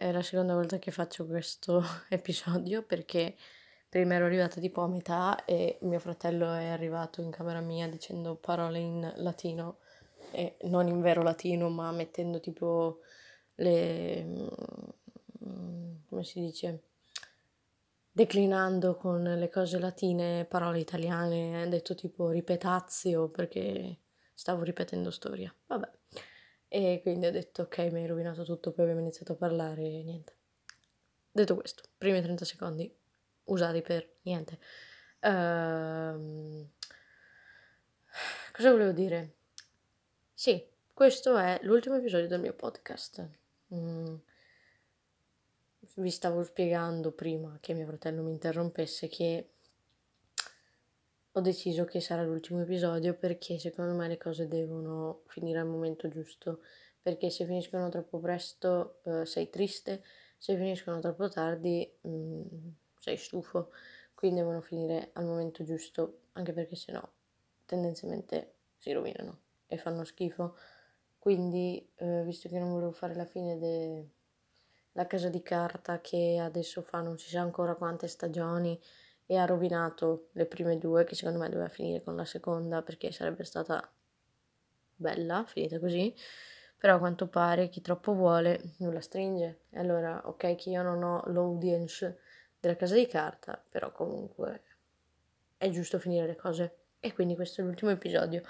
è 0.00 0.12
la 0.12 0.22
seconda 0.22 0.54
volta 0.54 0.78
che 0.78 0.90
faccio 0.90 1.26
questo 1.26 1.84
episodio 2.08 2.82
perché 2.82 3.36
prima 3.86 4.14
ero 4.14 4.24
arrivata 4.24 4.58
tipo 4.58 4.80
a 4.80 4.88
metà 4.88 5.44
e 5.44 5.76
mio 5.82 5.98
fratello 5.98 6.50
è 6.54 6.68
arrivato 6.68 7.20
in 7.20 7.30
camera 7.30 7.60
mia 7.60 7.86
dicendo 7.86 8.34
parole 8.34 8.78
in 8.78 9.12
latino 9.16 9.80
e 10.30 10.56
non 10.62 10.88
in 10.88 11.02
vero 11.02 11.22
latino 11.22 11.68
ma 11.68 11.92
mettendo 11.92 12.40
tipo 12.40 13.00
le... 13.56 14.24
Mm, 15.44 15.96
come 16.08 16.24
si 16.24 16.40
dice? 16.40 16.84
declinando 18.10 18.96
con 18.96 19.22
le 19.22 19.50
cose 19.50 19.78
latine 19.78 20.44
parole 20.46 20.80
italiane, 20.80 21.62
ha 21.62 21.66
detto 21.66 21.94
tipo 21.94 22.30
ripetazio 22.30 23.28
perché 23.28 23.98
stavo 24.32 24.62
ripetendo 24.62 25.10
storia. 25.10 25.54
Vabbè. 25.66 25.88
E 26.72 27.00
quindi 27.02 27.26
ho 27.26 27.32
detto 27.32 27.62
ok, 27.62 27.78
mi 27.90 28.02
hai 28.02 28.06
rovinato 28.06 28.44
tutto, 28.44 28.70
poi 28.70 28.84
abbiamo 28.84 29.00
iniziato 29.00 29.32
a 29.32 29.34
parlare 29.34 29.82
e 29.82 30.02
niente. 30.04 30.36
Detto 31.32 31.56
questo, 31.56 31.82
primi 31.98 32.22
30 32.22 32.44
secondi 32.44 32.88
usati 33.46 33.82
per 33.82 34.08
niente. 34.22 34.60
Uh, 35.20 36.64
cosa 38.52 38.70
volevo 38.70 38.92
dire? 38.92 39.34
Sì, 40.32 40.64
questo 40.94 41.36
è 41.36 41.58
l'ultimo 41.62 41.96
episodio 41.96 42.28
del 42.28 42.40
mio 42.40 42.54
podcast. 42.54 43.28
Mm. 43.74 44.14
Vi 45.96 46.10
stavo 46.10 46.44
spiegando 46.44 47.10
prima 47.10 47.58
che 47.60 47.74
mio 47.74 47.86
fratello 47.86 48.22
mi 48.22 48.30
interrompesse 48.30 49.08
che 49.08 49.54
ho 51.32 51.40
deciso 51.40 51.84
che 51.84 52.00
sarà 52.00 52.22
l'ultimo 52.22 52.60
episodio 52.62 53.14
perché 53.14 53.58
secondo 53.58 53.94
me 53.94 54.08
le 54.08 54.16
cose 54.16 54.48
devono 54.48 55.22
finire 55.26 55.60
al 55.60 55.66
momento 55.66 56.08
giusto, 56.08 56.62
perché 57.00 57.30
se 57.30 57.44
finiscono 57.44 57.88
troppo 57.88 58.18
presto 58.18 59.00
uh, 59.04 59.24
sei 59.24 59.48
triste, 59.48 60.02
se 60.36 60.56
finiscono 60.56 60.98
troppo 60.98 61.28
tardi 61.28 61.88
um, 62.02 62.74
sei 62.98 63.16
stufo, 63.16 63.70
quindi 64.14 64.40
devono 64.40 64.60
finire 64.60 65.10
al 65.12 65.24
momento 65.24 65.62
giusto, 65.62 66.22
anche 66.32 66.52
perché 66.52 66.74
sennò 66.74 67.06
tendenzialmente 67.64 68.54
si 68.76 68.90
rovinano 68.92 69.38
e 69.66 69.78
fanno 69.78 70.02
schifo. 70.04 70.56
Quindi, 71.16 71.88
uh, 71.98 72.24
visto 72.24 72.48
che 72.48 72.58
non 72.58 72.70
volevo 72.72 72.92
fare 72.92 73.14
la 73.14 73.26
fine 73.26 73.56
della 73.58 75.06
casa 75.06 75.28
di 75.28 75.42
carta 75.42 76.00
che 76.00 76.38
adesso 76.42 76.82
fa 76.82 77.00
non 77.02 77.18
si 77.18 77.28
sa 77.28 77.40
ancora 77.40 77.76
quante 77.76 78.08
stagioni, 78.08 78.78
e 79.30 79.36
ha 79.36 79.44
rovinato 79.44 80.30
le 80.32 80.44
prime 80.44 80.76
due, 80.76 81.04
che 81.04 81.14
secondo 81.14 81.38
me 81.38 81.48
doveva 81.48 81.68
finire 81.68 82.02
con 82.02 82.16
la 82.16 82.24
seconda 82.24 82.82
perché 82.82 83.12
sarebbe 83.12 83.44
stata 83.44 83.88
bella, 84.96 85.44
finita 85.46 85.78
così. 85.78 86.12
Però 86.76 86.96
a 86.96 86.98
quanto 86.98 87.28
pare 87.28 87.68
chi 87.68 87.80
troppo 87.80 88.12
vuole 88.12 88.74
nulla 88.78 89.00
stringe. 89.00 89.66
E 89.70 89.78
allora, 89.78 90.20
ok, 90.24 90.56
che 90.56 90.70
io 90.70 90.82
non 90.82 91.04
ho 91.04 91.22
l'audience 91.26 92.18
della 92.58 92.74
casa 92.74 92.96
di 92.96 93.06
carta, 93.06 93.64
però 93.68 93.92
comunque 93.92 94.62
è 95.56 95.68
giusto 95.68 96.00
finire 96.00 96.26
le 96.26 96.34
cose. 96.34 96.78
E 96.98 97.12
quindi 97.12 97.36
questo 97.36 97.60
è 97.60 97.64
l'ultimo 97.64 97.92
episodio. 97.92 98.42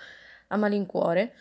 A 0.46 0.56
malincuore. 0.56 1.34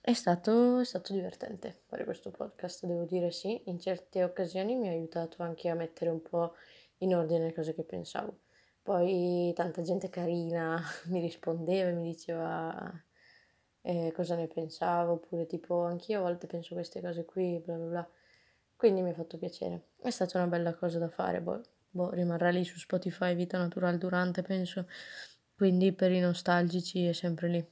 È 0.00 0.12
stato, 0.12 0.78
è 0.78 0.84
stato 0.84 1.12
divertente 1.12 1.80
fare 1.86 2.04
questo 2.04 2.30
podcast, 2.30 2.86
devo 2.86 3.02
dire 3.02 3.32
sì. 3.32 3.62
In 3.64 3.80
certe 3.80 4.22
occasioni 4.22 4.76
mi 4.76 4.86
ha 4.86 4.92
aiutato 4.92 5.42
anche 5.42 5.68
a 5.68 5.74
mettere 5.74 6.10
un 6.10 6.22
po' 6.22 6.54
in 6.98 7.14
ordine 7.14 7.46
le 7.46 7.54
cose 7.54 7.74
che 7.74 7.84
pensavo. 7.84 8.38
Poi 8.82 9.52
tanta 9.54 9.82
gente 9.82 10.10
carina 10.10 10.80
mi 11.08 11.20
rispondeva 11.20 11.88
e 11.88 11.92
mi 11.92 12.10
diceva 12.10 13.02
eh, 13.80 14.12
cosa 14.14 14.34
ne 14.34 14.46
pensavo, 14.46 15.12
oppure 15.12 15.46
tipo 15.46 15.84
anch'io 15.84 16.18
a 16.18 16.22
volte 16.22 16.46
penso 16.46 16.74
queste 16.74 17.00
cose 17.00 17.24
qui, 17.24 17.60
bla 17.64 17.76
bla 17.76 17.86
bla. 17.86 18.08
Quindi 18.76 19.02
mi 19.02 19.10
ha 19.10 19.14
fatto 19.14 19.38
piacere. 19.38 19.88
È 20.00 20.10
stata 20.10 20.38
una 20.38 20.46
bella 20.46 20.74
cosa 20.74 20.98
da 20.98 21.08
fare, 21.08 21.40
boh, 21.40 21.60
boh 21.90 22.10
rimarrà 22.10 22.50
lì 22.50 22.64
su 22.64 22.78
Spotify 22.78 23.34
Vita 23.34 23.56
Natural 23.58 23.96
Durante, 23.98 24.42
penso. 24.42 24.86
Quindi 25.56 25.92
per 25.92 26.12
i 26.12 26.20
nostalgici 26.20 27.06
è 27.06 27.12
sempre 27.12 27.48
lì. 27.48 27.66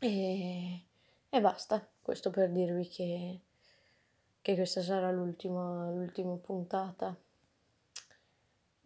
E, 0.00 0.82
e 1.28 1.40
basta, 1.40 1.86
questo 2.00 2.30
per 2.30 2.50
dirvi 2.50 2.88
che, 2.88 3.40
che 4.40 4.54
questa 4.54 4.82
sarà 4.82 5.10
l'ultima 5.10 5.90
puntata. 6.42 7.16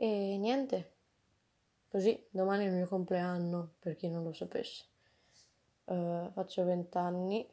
E 0.05 0.37
niente, 0.37 0.95
così 1.87 2.27
domani 2.29 2.65
è 2.65 2.67
il 2.67 2.75
mio 2.75 2.89
compleanno, 2.89 3.75
per 3.79 3.95
chi 3.95 4.09
non 4.09 4.25
lo 4.25 4.33
sapesse. 4.33 4.87
Uh, 5.85 6.29
faccio 6.33 6.65
vent'anni. 6.65 7.49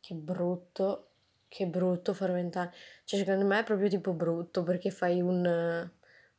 Che 0.00 0.14
brutto, 0.16 1.10
che 1.46 1.68
brutto 1.68 2.12
fare 2.12 2.32
vent'anni. 2.32 2.72
Cioè, 3.04 3.20
secondo 3.20 3.46
me 3.46 3.60
è 3.60 3.62
proprio 3.62 3.88
tipo 3.88 4.14
brutto 4.14 4.64
perché 4.64 4.90
fai 4.90 5.20
un, 5.20 5.88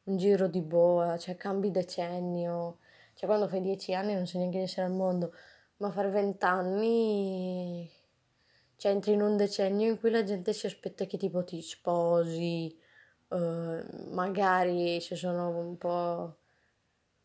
un 0.04 0.18
giro 0.18 0.48
di 0.48 0.60
boa, 0.60 1.18
cioè 1.18 1.38
cambi 1.38 1.72
decennio. 1.72 2.80
Cioè, 3.14 3.26
quando 3.26 3.48
fai 3.48 3.62
dieci 3.62 3.94
anni 3.94 4.16
non 4.16 4.28
sai 4.28 4.40
neanche 4.40 4.58
di 4.58 4.64
essere 4.66 4.88
al 4.88 4.92
mondo, 4.92 5.34
ma 5.78 5.90
fare 5.92 6.10
vent'anni. 6.10 7.90
Cioè, 8.76 8.92
entri 8.92 9.14
in 9.14 9.22
un 9.22 9.38
decennio 9.38 9.90
in 9.90 9.98
cui 9.98 10.12
la 10.12 10.26
gente 10.26 10.52
si 10.52 10.66
aspetta 10.66 11.06
che 11.06 11.16
tipo 11.16 11.46
ti 11.46 11.62
sposi, 11.62 12.82
uh, 13.34 14.14
magari 14.14 15.00
se 15.02 15.16
sono 15.16 15.50
un 15.58 15.78
po' 15.78 16.38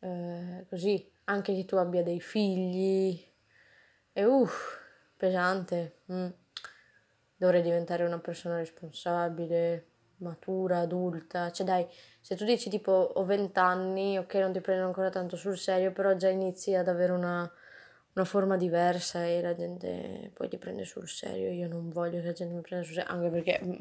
uh, 0.01 0.67
così, 0.69 1.11
anche 1.25 1.55
che 1.55 1.65
tu 1.65 1.77
abbia 1.77 2.03
dei 2.03 2.21
figli. 2.21 3.25
E 4.13 4.25
uff, 4.25 4.79
pesante. 5.17 6.01
Mm. 6.13 6.29
Dovrei 7.37 7.63
diventare 7.63 8.05
una 8.05 8.19
persona 8.19 8.57
responsabile, 8.57 9.87
matura, 10.19 10.81
adulta. 10.81 11.51
Cioè 11.53 11.67
dai, 11.67 11.87
se 12.21 12.35
tu 12.35 12.45
dici 12.45 12.69
tipo 12.69 12.93
ho 12.93 13.25
vent'anni, 13.25 14.19
ok, 14.19 14.35
non 14.35 14.53
ti 14.53 14.61
prendo 14.61 14.87
ancora 14.87 15.11
tanto 15.11 15.37
sul 15.37 15.57
serio, 15.57 15.93
però 15.93 16.15
già 16.15 16.29
inizi 16.29 16.75
ad 16.75 16.89
avere 16.89 17.13
una, 17.13 17.51
una 18.15 18.25
forma 18.25 18.57
diversa 18.57 19.25
e 19.25 19.41
la 19.41 19.55
gente 19.55 20.31
poi 20.35 20.49
ti 20.49 20.59
prende 20.59 20.85
sul 20.85 21.09
serio. 21.09 21.51
Io 21.51 21.69
non 21.69 21.91
voglio 21.91 22.21
che 22.21 22.27
la 22.27 22.33
gente 22.33 22.55
mi 22.55 22.61
prenda 22.61 22.85
sul 22.85 22.95
serio, 22.95 23.11
anche 23.11 23.29
perché 23.31 23.61
mm, 23.65 23.73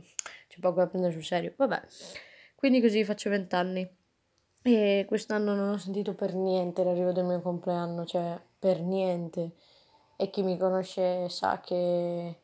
c'è 0.47 0.59
poco 0.59 0.79
da 0.79 0.88
prendere 0.88 1.13
sul 1.13 1.23
serio. 1.23 1.53
Vabbè, 1.55 1.81
quindi 2.55 2.81
così 2.81 3.03
faccio 3.03 3.29
vent'anni. 3.29 3.95
E 4.61 5.05
quest'anno 5.07 5.55
non 5.55 5.69
ho 5.69 5.77
sentito 5.77 6.13
per 6.13 6.33
niente 6.35 6.83
l'arrivo 6.83 7.11
del 7.11 7.23
mio 7.23 7.41
compleanno, 7.41 8.05
cioè 8.05 8.39
per 8.59 8.81
niente. 8.81 9.51
E 10.17 10.29
chi 10.29 10.44
mi 10.44 10.57
conosce 10.57 11.29
sa 11.29 11.61
che 11.61 12.39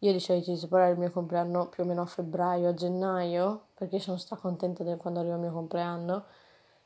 io 0.00 0.12
di 0.12 0.20
solito 0.20 0.68
parlare 0.68 0.92
del 0.92 1.00
mio 1.00 1.10
compleanno 1.10 1.68
più 1.68 1.82
o 1.82 1.86
meno 1.86 2.02
a 2.02 2.06
febbraio, 2.06 2.68
a 2.68 2.74
gennaio, 2.74 3.66
perché 3.74 3.98
sono 3.98 4.16
stracontenta 4.16 4.84
di 4.84 4.96
quando 4.96 5.20
arriva 5.20 5.34
il 5.34 5.40
mio 5.40 5.52
compleanno. 5.52 6.24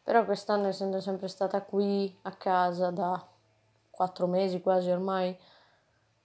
Però 0.02 0.24
quest'anno, 0.24 0.66
essendo 0.68 1.00
sempre 1.00 1.28
stata 1.28 1.62
qui 1.62 2.18
a 2.22 2.32
casa 2.32 2.90
da 2.90 3.24
quattro 3.92 4.26
mesi 4.26 4.60
quasi 4.60 4.90
ormai, 4.90 5.38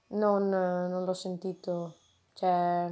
non, 0.10 0.50
non 0.50 1.04
l'ho 1.04 1.14
sentito, 1.14 1.96
cioè 2.34 2.90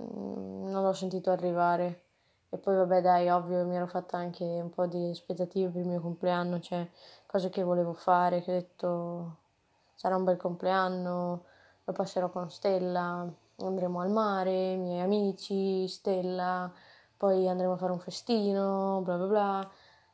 mm, 0.00 0.70
non 0.70 0.82
l'ho 0.82 0.92
sentito 0.94 1.30
arrivare. 1.30 2.00
E 2.50 2.58
poi 2.58 2.76
vabbè 2.76 3.00
dai, 3.00 3.30
ovvio, 3.30 3.64
mi 3.66 3.76
ero 3.76 3.86
fatta 3.86 4.18
anche 4.18 4.44
un 4.44 4.70
po' 4.70 4.86
di 4.86 5.10
aspettative 5.10 5.70
per 5.70 5.80
il 5.82 5.88
mio 5.88 6.00
compleanno, 6.00 6.60
cioè 6.60 6.88
cose 7.26 7.48
che 7.50 7.62
volevo 7.62 7.94
fare, 7.94 8.42
che 8.42 8.50
ho 8.50 8.54
detto 8.54 9.36
sarà 9.94 10.16
un 10.16 10.24
bel 10.24 10.36
compleanno, 10.36 11.44
lo 11.84 11.92
passerò 11.92 12.30
con 12.30 12.50
Stella, 12.50 13.26
andremo 13.56 14.00
al 14.00 14.10
mare, 14.10 14.72
i 14.72 14.76
miei 14.78 15.00
amici, 15.00 15.88
Stella, 15.88 16.70
poi 17.16 17.48
andremo 17.48 17.74
a 17.74 17.76
fare 17.76 17.92
un 17.92 18.00
festino, 18.00 19.00
bla 19.02 19.16
bla 19.16 19.26
bla, 19.26 19.70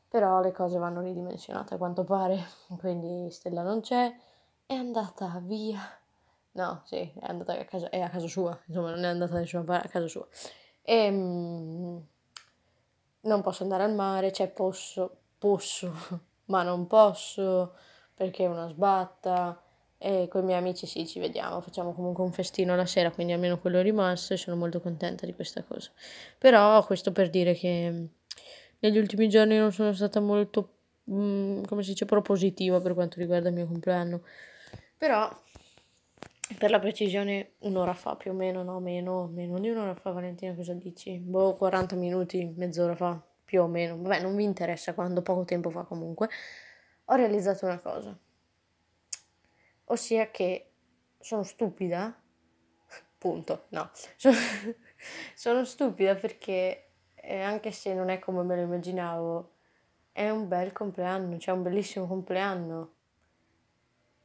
però 0.09 0.41
le 0.41 0.53
cose 0.53 0.79
vanno 0.79 1.01
ridimensionate 1.01 1.75
a 1.75 1.77
quanto 1.79 2.05
pare, 2.05 2.45
quindi 2.79 3.31
Stella 3.31 3.63
non 3.63 3.81
c'è, 3.81 4.15
è 4.67 4.75
andata 4.75 5.41
via. 5.45 5.81
No, 6.53 6.83
sì, 6.85 6.97
è 6.97 7.27
andata 7.29 7.53
a 7.53 7.65
casa, 7.65 7.89
è 7.91 8.01
a 8.01 8.09
casa 8.09 8.27
sua, 8.27 8.59
insomma 8.67 8.91
non 8.91 9.05
è 9.05 9.09
andata 9.09 9.35
da 9.35 9.41
nessuna 9.41 9.65
parte, 9.65 9.87
a 9.87 9.91
casa 9.91 10.09
sua. 10.09 10.27
E... 10.83 10.95
Ehm, 10.95 12.07
non 13.21 13.43
posso 13.43 13.63
andare 13.63 13.85
al 13.85 13.95
mare, 13.95 14.33
cioè 14.33 14.49
posso, 14.49 15.17
posso, 15.39 15.93
ma 16.47 16.63
non 16.63 16.87
posso 16.87 17.75
perché 18.15 18.45
è 18.45 18.49
una 18.49 18.69
sbatta. 18.69 19.63
E 20.01 20.29
con 20.29 20.43
i 20.43 20.45
miei 20.45 20.59
amici 20.59 20.87
sì, 20.87 21.09
ci 21.09 21.19
vediamo, 21.19 21.61
facciamo 21.61 21.93
comunque 21.93 22.23
un 22.23 22.31
festino 22.31 22.77
la 22.77 22.87
sera, 22.87 23.11
quindi 23.11 23.33
almeno 23.33 23.59
quello 23.59 23.79
è 23.79 23.83
rimasto 23.83 24.33
e 24.33 24.37
sono 24.37 24.55
molto 24.57 24.81
contenta 24.81 25.27
di 25.27 25.35
questa 25.35 25.65
cosa. 25.65 25.91
Però 26.39 26.85
questo 26.87 27.11
per 27.11 27.31
dire 27.31 27.55
che 27.55 28.11
negli 28.81 28.99
ultimi 28.99 29.29
giorni 29.29 29.57
non 29.57 29.73
sono 29.73 29.93
stata 29.93 30.21
molto, 30.21 30.75
mm, 31.11 31.65
come 31.65 31.83
si 31.83 31.91
dice, 31.91 32.05
propositiva 32.05 32.81
per 32.81 32.95
quanto 32.95 33.19
riguarda 33.19 33.49
il 33.49 33.55
mio 33.55 33.67
compleanno. 33.67 34.23
Però 34.97 35.31
per 36.57 36.71
la 36.71 36.79
precisione 36.79 37.53
un'ora 37.61 37.95
fa 37.95 38.17
più 38.17 38.31
o 38.31 38.35
meno, 38.35 38.63
no 38.63 38.81
meno, 38.81 39.27
meno 39.27 39.59
di 39.59 39.69
un'ora 39.69 39.95
fa 39.95 40.13
Valentina 40.13 40.55
cosa 40.55 40.73
dici? 40.73 41.19
Boh, 41.19 41.57
40 41.57 41.95
minuti, 41.97 42.53
mezz'ora 42.57 42.97
fa, 42.97 43.21
più 43.45 43.63
o 43.63 43.67
meno, 43.67 44.01
vabbè 44.01 44.21
non 44.21 44.35
vi 44.35 44.45
interessa 44.45 44.95
quando, 44.95 45.23
poco 45.23 45.45
tempo 45.45 45.71
fa 45.71 45.83
comunque, 45.83 46.29
ho 47.05 47.15
realizzato 47.15 47.67
una 47.67 47.79
cosa, 47.79 48.19
ossia 49.85 50.31
che 50.31 50.71
sono 51.21 51.43
stupida 51.43 52.19
punto, 53.19 53.67
no. 53.69 53.91
Sono, 54.17 54.37
sono 55.35 55.65
stupida 55.65 56.15
perché 56.15 56.88
eh, 57.23 57.41
anche 57.41 57.71
se 57.71 57.95
non 57.95 58.09
è 58.09 58.19
come 58.19 58.43
me 58.43 58.57
lo 58.57 58.63
immaginavo, 58.63 59.51
è 60.13 60.29
un 60.31 60.49
bel 60.49 60.73
compleanno, 60.73 61.39
cioè 61.39 61.55
un 61.55 61.63
bellissimo 61.63 62.07
compleanno. 62.07 62.93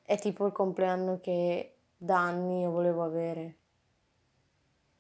È 0.02 0.18
tipo 0.18 0.46
il 0.46 0.52
compleanno 0.52 1.20
che 1.22 1.76
da 1.96 2.20
anni 2.20 2.62
io 2.62 2.72
volevo 2.72 3.04
avere. 3.04 3.56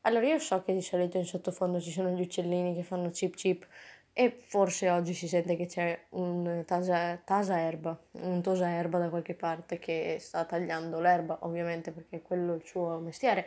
Allora 0.01 0.28
io 0.28 0.40
so 0.40 0.62
che 0.63 0.74
di 0.74 0.81
solito 0.81 1.18
in 1.18 1.25
sottofondo 1.25 1.80
ci 1.80 1.92
sono 1.92 2.10
gli 2.10 2.22
uccellini 2.22 2.75
che 2.75 2.84
fanno 2.84 3.10
chip 3.10 3.36
chip 3.36 3.66
e 4.12 4.30
forse 4.30 4.89
oggi 4.89 5.13
si 5.13 5.28
sente 5.28 5.56
che 5.56 5.66
c'è 5.66 6.00
un 6.10 6.63
tasa, 6.68 7.18
tasa 7.18 7.60
erba, 7.60 7.98
un 8.12 8.42
tosa 8.42 8.69
erba 8.69 9.00
da 9.00 9.10
qualche 9.10 9.34
parte 9.34 9.80
che 9.80 10.18
sta 10.19 10.46
tagliando 10.46 11.00
l'erba, 11.00 11.39
ovviamente 11.42 11.92
perché 11.92 12.22
quello 12.22 12.54
è 12.54 12.57
il 12.57 12.66
suo 12.66 13.00
mestiere 13.00 13.46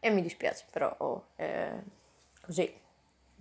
e 0.00 0.10
mi 0.10 0.22
dispiace, 0.22 0.64
però 0.70 0.94
oh, 0.98 1.26
è 1.36 1.70
così. 2.40 2.84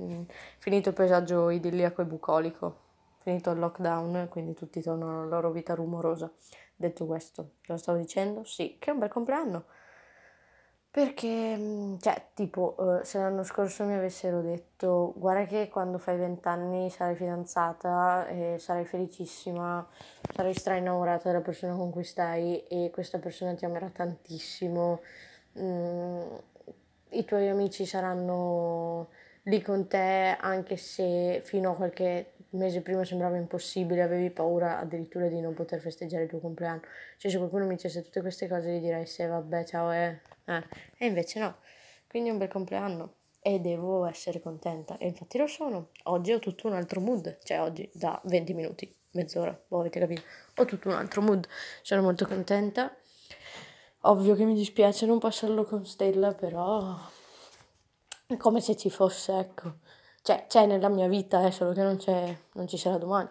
Mm, 0.01 0.23
finito 0.57 0.89
il 0.89 0.95
paesaggio 0.95 1.49
idilliaco 1.49 2.01
e 2.01 2.05
bucolico, 2.05 2.79
finito 3.19 3.51
il 3.51 3.59
lockdown, 3.59 4.27
quindi 4.29 4.53
tutti 4.53 4.81
tornano 4.81 5.21
alla 5.21 5.29
loro 5.29 5.51
vita 5.51 5.73
rumorosa. 5.73 6.31
Detto 6.75 7.05
questo, 7.05 7.51
lo 7.65 7.77
stavo 7.77 7.97
dicendo? 7.97 8.43
Sì, 8.43 8.75
che 8.79 8.89
è 8.89 8.93
un 8.93 8.99
bel 8.99 9.09
compleanno. 9.09 9.65
Perché, 10.91 11.55
mm, 11.57 11.97
cioè, 11.99 12.29
tipo, 12.33 12.99
eh, 13.01 13.05
se 13.05 13.17
l'anno 13.19 13.43
scorso 13.43 13.83
mi 13.83 13.95
avessero 13.95 14.41
detto, 14.41 15.13
guarda 15.17 15.45
che 15.45 15.67
quando 15.69 15.97
fai 15.97 16.17
vent'anni 16.17 16.89
sarai 16.89 17.15
fidanzata 17.15 18.27
e 18.27 18.57
sarai 18.59 18.85
felicissima, 18.85 19.85
sarai 20.33 20.53
stra 20.53 20.75
innamorata 20.75 21.29
della 21.29 21.41
persona 21.43 21.75
con 21.75 21.91
cui 21.91 22.05
stai 22.05 22.63
e 22.67 22.91
questa 22.91 23.19
persona 23.19 23.53
ti 23.55 23.65
amerà 23.65 23.89
tantissimo, 23.89 25.01
mm, 25.59 26.21
i 27.09 27.25
tuoi 27.25 27.49
amici 27.49 27.85
saranno 27.85 29.09
lì 29.45 29.61
con 29.61 29.87
te 29.87 30.37
anche 30.39 30.77
se 30.77 31.41
fino 31.43 31.71
a 31.71 31.75
qualche 31.75 32.33
mese 32.51 32.81
prima 32.81 33.03
sembrava 33.03 33.35
impossibile, 33.37 34.01
avevi 34.01 34.29
paura 34.29 34.79
addirittura 34.79 35.27
di 35.27 35.41
non 35.41 35.53
poter 35.53 35.79
festeggiare 35.79 36.23
il 36.23 36.29
tuo 36.29 36.39
compleanno. 36.39 36.81
Cioè 37.17 37.31
se 37.31 37.37
qualcuno 37.37 37.65
mi 37.65 37.75
dicesse 37.75 38.01
tutte 38.01 38.21
queste 38.21 38.47
cose 38.47 38.71
gli 38.71 38.79
direi 38.79 39.05
se 39.05 39.25
vabbè 39.25 39.65
ciao 39.65 39.91
eh. 39.91 40.21
eh. 40.45 40.63
E 40.97 41.05
invece 41.05 41.39
no. 41.39 41.57
Quindi 42.07 42.29
un 42.29 42.37
bel 42.37 42.47
compleanno 42.47 43.15
e 43.41 43.59
devo 43.59 44.05
essere 44.05 44.39
contenta 44.39 44.97
e 44.97 45.07
infatti 45.07 45.37
lo 45.37 45.47
sono. 45.47 45.89
Oggi 46.03 46.31
ho 46.31 46.39
tutto 46.39 46.67
un 46.67 46.73
altro 46.73 47.01
mood, 47.01 47.39
cioè 47.43 47.61
oggi 47.61 47.89
da 47.93 48.19
20 48.23 48.53
minuti, 48.53 48.95
mezz'ora, 49.11 49.59
voi 49.67 49.81
avete 49.81 49.99
capito. 49.99 50.21
Ho 50.55 50.65
tutto 50.65 50.89
un 50.89 50.95
altro 50.95 51.21
mood, 51.21 51.47
sono 51.81 52.01
molto 52.01 52.25
contenta 52.25 52.95
Ovvio 54.07 54.35
che 54.35 54.45
mi 54.45 54.53
dispiace 54.53 55.07
non 55.07 55.17
passarlo 55.17 55.63
con 55.63 55.83
Stella, 55.83 56.31
però 56.35 56.95
come 58.37 58.61
se 58.61 58.75
ci 58.75 58.89
fosse, 58.89 59.37
ecco. 59.37 59.77
Cioè, 60.21 60.45
c'è 60.47 60.65
nella 60.65 60.89
mia 60.89 61.07
vita, 61.07 61.45
eh, 61.45 61.51
solo 61.51 61.71
che 61.73 61.83
non 61.83 61.97
c'è, 61.97 62.35
non 62.53 62.67
ci 62.67 62.77
sarà 62.77 62.97
domani. 62.97 63.29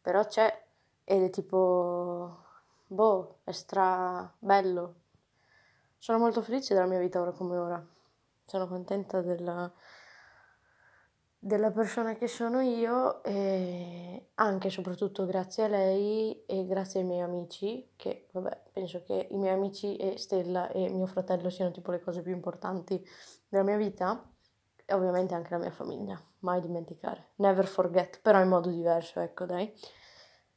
Però 0.00 0.24
c'è 0.26 0.64
ed 1.04 1.22
è 1.22 1.30
tipo, 1.30 2.44
boh, 2.86 3.38
è 3.44 3.52
stra 3.52 4.32
bello. 4.38 4.94
Sono 5.98 6.18
molto 6.18 6.42
felice 6.42 6.74
della 6.74 6.86
mia 6.86 6.98
vita 6.98 7.20
ora 7.20 7.32
come 7.32 7.56
ora. 7.56 7.84
Sono 8.44 8.68
contenta 8.68 9.20
della, 9.20 9.70
della 11.48 11.70
persona 11.70 12.14
che 12.14 12.28
sono 12.28 12.60
io 12.60 13.24
e 13.24 14.28
anche 14.34 14.68
e 14.68 14.70
soprattutto 14.70 15.24
grazie 15.24 15.64
a 15.64 15.68
lei 15.68 16.44
e 16.44 16.66
grazie 16.66 17.00
ai 17.00 17.06
miei 17.06 17.22
amici, 17.22 17.94
che 17.96 18.28
vabbè, 18.32 18.64
penso 18.70 19.02
che 19.02 19.28
i 19.30 19.36
miei 19.36 19.54
amici 19.54 19.96
e 19.96 20.18
Stella 20.18 20.68
e 20.68 20.90
mio 20.90 21.06
fratello 21.06 21.48
siano 21.48 21.72
tipo 21.72 21.90
le 21.90 22.00
cose 22.00 22.20
più 22.20 22.32
importanti 22.32 23.02
della 23.48 23.64
mia 23.64 23.78
vita 23.78 24.30
e 24.84 24.94
ovviamente 24.94 25.34
anche 25.34 25.50
la 25.50 25.58
mia 25.58 25.70
famiglia, 25.70 26.22
mai 26.40 26.60
dimenticare, 26.60 27.30
never 27.36 27.66
forget, 27.66 28.20
però 28.20 28.40
in 28.42 28.48
modo 28.48 28.68
diverso, 28.68 29.18
ecco 29.20 29.46
dai, 29.46 29.72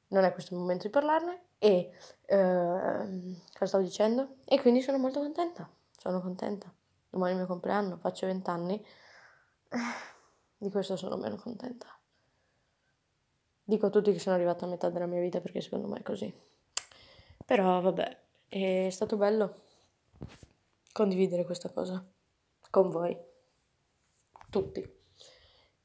non 0.10 0.26
è 0.26 0.34
questo 0.34 0.54
il 0.54 0.60
momento 0.60 0.88
di 0.88 0.90
parlarne 0.90 1.44
e 1.58 1.94
eh, 2.26 3.42
cosa 3.54 3.66
stavo 3.66 3.84
dicendo? 3.84 4.36
E 4.44 4.60
quindi 4.60 4.82
sono 4.82 4.98
molto 4.98 5.22
contenta, 5.22 5.70
sono 5.98 6.20
contenta, 6.22 6.70
domani 7.10 7.32
è 7.32 7.34
il 7.36 7.40
mio 7.40 7.48
compleanno, 7.48 7.96
faccio 7.98 8.26
vent'anni. 8.26 8.86
Di 10.62 10.70
questo 10.70 10.96
sono 10.96 11.18
meno 11.18 11.38
contenta. 11.38 11.88
Dico 13.64 13.88
a 13.88 13.90
tutti 13.90 14.12
che 14.12 14.20
sono 14.20 14.36
arrivata 14.36 14.66
a 14.66 14.68
metà 14.68 14.92
della 14.92 15.08
mia 15.08 15.20
vita 15.20 15.42
perché 15.42 15.60
secondo 15.60 15.88
me 15.88 15.98
è 15.98 16.04
così. 16.04 16.32
Però 17.44 17.82
vabbè, 17.82 18.18
è 18.48 18.88
stato 18.92 19.18
bello 19.18 19.62
condividere 20.94 21.46
questa 21.46 21.72
cosa 21.72 22.06
con 22.70 22.92
voi. 22.92 23.18
Tutti. 24.52 25.00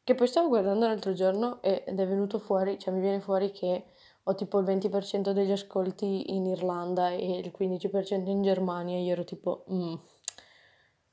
Che 0.05 0.15
poi 0.15 0.27
stavo 0.27 0.49
guardando 0.49 0.87
l'altro 0.87 1.15
giorno 1.15 1.63
ed 1.63 1.99
è 1.99 2.07
venuto 2.07 2.39
fuori, 2.39 2.79
cioè 2.79 2.93
mi 2.93 3.01
viene 3.01 3.21
fuori 3.21 3.53
che 3.53 3.87
ho 4.25 4.35
tipo 4.35 4.59
il 4.59 4.67
20% 4.67 5.31
degli 5.31 5.53
ascolti 5.53 6.35
in 6.35 6.45
Irlanda 6.45 7.09
e 7.09 7.39
il 7.39 7.51
15% 7.59 8.29
in 8.29 8.43
Germania. 8.43 8.99
Io 8.99 9.13
ero 9.13 9.25
tipo, 9.25 9.65
mm, 9.73 9.95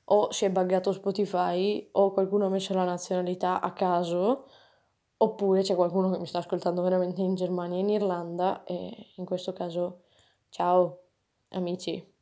o 0.06 0.30
si 0.32 0.44
è 0.44 0.50
buggato 0.50 0.92
Spotify 0.92 1.88
o 1.92 2.12
qualcuno 2.12 2.46
ha 2.46 2.48
messo 2.50 2.74
la 2.74 2.84
nazionalità 2.84 3.60
a 3.60 3.72
caso 3.72 4.48
oppure 5.16 5.62
c'è 5.62 5.74
qualcuno 5.74 6.10
che 6.10 6.18
mi 6.18 6.26
sta 6.26 6.38
ascoltando 6.38 6.82
veramente 6.82 7.22
in 7.22 7.34
Germania 7.34 7.78
e 7.78 7.80
in 7.80 7.88
Irlanda 7.88 8.64
e 8.64 9.12
in 9.16 9.24
questo 9.24 9.52
caso 9.52 10.02
ciao 10.50 11.02
amici. 11.50 12.12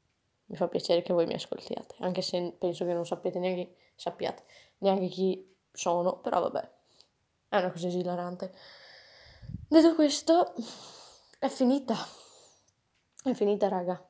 Mi 0.47 0.57
fa 0.57 0.69
piacere 0.69 1.03
che 1.03 1.13
voi 1.13 1.27
mi 1.27 1.35
ascoltiate 1.35 1.97
anche 2.01 2.23
se 2.23 2.55
penso 2.59 2.85
che 2.85 2.93
non 2.93 3.07
sappiate 3.07 3.39
neanche 3.39 3.77
sappiate 3.95 4.43
neanche 4.79 5.07
chi 5.07 5.51
sono 5.73 6.19
però 6.19 6.41
vabbè 6.41 6.71
è 7.49 7.59
una 7.59 7.71
cosa 7.71 7.89
esilarante. 7.89 8.53
Detto 9.69 9.95
questo 9.95 10.55
è 11.39 11.49
finita. 11.49 11.95
È 13.23 13.33
finita 13.35 13.69
raga. 13.69 14.03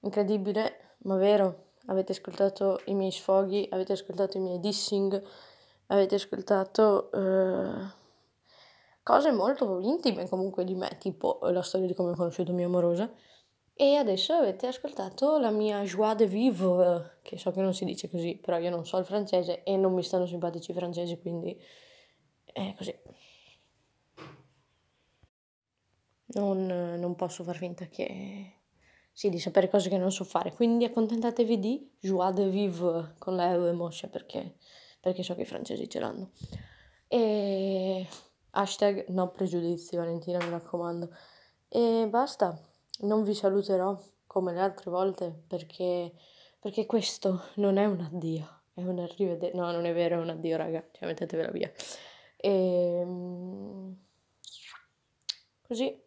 Incredibile 0.00 0.96
ma 1.02 1.16
vero 1.16 1.71
avete 1.86 2.12
ascoltato 2.12 2.80
i 2.86 2.94
miei 2.94 3.10
sfoghi, 3.10 3.66
avete 3.70 3.92
ascoltato 3.92 4.36
i 4.36 4.40
miei 4.40 4.60
dissing, 4.60 5.22
avete 5.86 6.14
ascoltato 6.14 7.10
uh, 7.12 8.00
cose 9.02 9.32
molto 9.32 9.80
intime 9.80 10.28
comunque 10.28 10.64
di 10.64 10.74
me, 10.74 10.96
tipo 10.98 11.38
la 11.42 11.62
storia 11.62 11.86
di 11.86 11.94
come 11.94 12.10
ho 12.10 12.14
conosciuto 12.14 12.52
mia 12.52 12.66
amorosa. 12.66 13.10
E 13.74 13.96
adesso 13.96 14.34
avete 14.34 14.66
ascoltato 14.66 15.38
la 15.38 15.50
mia 15.50 15.82
joie 15.82 16.14
de 16.14 16.26
vivre, 16.26 17.18
che 17.22 17.38
so 17.38 17.50
che 17.50 17.62
non 17.62 17.74
si 17.74 17.84
dice 17.84 18.08
così, 18.08 18.36
però 18.36 18.58
io 18.58 18.70
non 18.70 18.84
so 18.86 18.98
il 18.98 19.04
francese 19.04 19.62
e 19.64 19.76
non 19.76 19.94
mi 19.94 20.02
stanno 20.02 20.26
simpatici 20.26 20.70
i 20.70 20.74
francesi, 20.74 21.18
quindi 21.18 21.58
è 22.44 22.74
così. 22.76 22.94
Non, 26.34 26.66
non 26.98 27.14
posso 27.14 27.44
far 27.44 27.56
finta 27.56 27.86
che 27.86 28.61
sì, 29.12 29.28
di 29.28 29.38
sapere 29.38 29.68
cose 29.68 29.88
che 29.88 29.98
non 29.98 30.10
so 30.10 30.24
fare. 30.24 30.52
Quindi 30.52 30.84
accontentatevi 30.84 31.58
di 31.58 31.90
joie 32.00 32.32
de 32.32 32.48
vivre 32.48 33.14
con 33.18 33.36
la 33.36 33.52
E 33.52 33.72
moscia 33.72 34.08
perché, 34.08 34.56
perché 35.00 35.22
so 35.22 35.34
che 35.34 35.42
i 35.42 35.46
francesi 35.46 35.88
ce 35.88 36.00
l'hanno. 36.00 36.30
E 37.08 38.08
hashtag 38.50 39.06
no 39.08 39.30
pregiudizi, 39.30 39.96
Valentina, 39.96 40.38
mi 40.42 40.50
raccomando. 40.50 41.14
E 41.68 42.06
basta, 42.08 42.58
non 43.00 43.22
vi 43.22 43.34
saluterò 43.34 43.98
come 44.26 44.52
le 44.52 44.60
altre 44.60 44.90
volte 44.90 45.42
perché, 45.46 46.12
perché 46.58 46.86
questo 46.86 47.48
non 47.56 47.76
è 47.76 47.84
un 47.84 48.00
addio, 48.00 48.62
è 48.72 48.82
un 48.82 48.98
arrivederci. 48.98 49.56
No, 49.56 49.70
non 49.70 49.84
è 49.84 49.92
vero, 49.92 50.16
è 50.16 50.22
un 50.22 50.30
addio, 50.30 50.56
raga, 50.56 50.82
cioè 50.92 51.06
mettetevela 51.06 51.50
via. 51.50 51.70
E... 52.36 52.50
Ehm, 52.50 53.96
così 55.62 56.01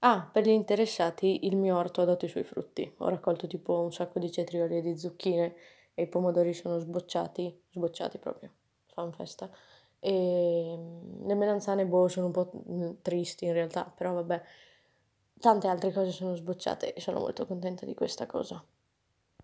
Ah, 0.00 0.28
per 0.32 0.44
gli 0.44 0.50
interessati, 0.50 1.46
il 1.46 1.56
mio 1.56 1.76
orto 1.76 2.00
ha 2.00 2.04
dato 2.04 2.24
i 2.26 2.28
suoi 2.28 2.44
frutti. 2.44 2.90
Ho 2.98 3.08
raccolto 3.08 3.46
tipo 3.46 3.80
un 3.80 3.92
sacco 3.92 4.18
di 4.18 4.30
cetrioli 4.30 4.76
e 4.78 4.80
di 4.82 4.96
zucchine 4.96 5.54
e 5.94 6.02
i 6.02 6.06
pomodori 6.08 6.52
sono 6.54 6.78
sbocciati, 6.78 7.62
sbocciati 7.72 8.18
proprio, 8.18 8.50
fan 8.92 9.12
festa. 9.12 9.50
E 9.98 10.74
mm, 10.76 11.26
le 11.26 11.34
melanzane, 11.34 11.86
boh, 11.86 12.08
sono 12.08 12.26
un 12.26 12.32
po' 12.32 12.50
mm, 12.70 12.90
tristi 13.02 13.46
in 13.46 13.52
realtà, 13.54 13.84
però 13.84 14.12
vabbè, 14.14 14.42
tante 15.40 15.68
altre 15.68 15.92
cose 15.92 16.10
sono 16.10 16.34
sbocciate 16.34 16.92
e 16.94 17.00
sono 17.00 17.18
molto 17.20 17.46
contenta 17.46 17.84
di 17.86 17.94
questa 17.94 18.26
cosa. 18.26 18.64